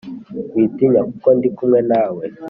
Witinya, 0.53 1.01
kuko 1.09 1.27
ndi 1.37 1.49
kumwe 1.55 1.79
nawe, 1.89 2.23